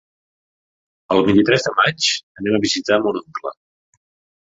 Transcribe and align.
El 1.17 1.21
vint-i-tres 1.27 1.67
de 1.69 1.75
maig 1.81 2.09
anem 2.43 2.59
a 2.59 2.65
visitar 2.67 3.01
mon 3.07 3.25
oncle. 3.25 3.57